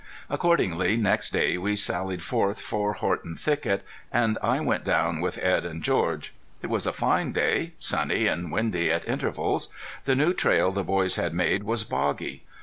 Accordingly 0.31 0.97
next 0.97 1.29
day 1.29 1.59
we 1.59 1.75
sallied 1.75 2.23
forth 2.23 2.59
for 2.59 2.93
Horton 2.93 3.35
Thicket, 3.35 3.83
and 4.11 4.39
I 4.41 4.59
went 4.59 4.83
down 4.83 5.21
with 5.21 5.37
Edd 5.37 5.63
and 5.63 5.83
George. 5.83 6.33
It 6.63 6.71
was 6.71 6.87
a 6.87 6.91
fine 6.91 7.33
day, 7.33 7.73
sunny 7.77 8.25
and 8.25 8.51
windy 8.51 8.89
at 8.91 9.07
intervals. 9.07 9.69
The 10.05 10.15
new 10.15 10.33
trail 10.33 10.71
the 10.71 10.83
boys 10.83 11.17
had 11.17 11.35
made 11.35 11.61
was 11.61 11.83
boggy. 11.83 12.43